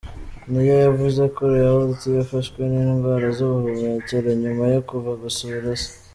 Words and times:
Nia 0.49 0.75
yavuze 0.85 1.21
ko 1.35 1.41
Royalty 1.53 2.07
yafashwe 2.17 2.59
n’indwara 2.71 3.25
z’ubuhumekero 3.35 4.29
nyuma 4.41 4.63
yo 4.73 4.81
kuva 4.89 5.11
gusura 5.23 5.69
se. 5.83 5.91